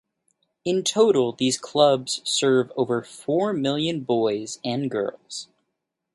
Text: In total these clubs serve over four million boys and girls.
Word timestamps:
In 0.65 0.81
total 0.83 1.31
these 1.33 1.59
clubs 1.59 2.21
serve 2.23 2.71
over 2.75 3.03
four 3.03 3.53
million 3.53 3.99
boys 3.99 4.57
and 4.65 4.89
girls. 4.89 5.47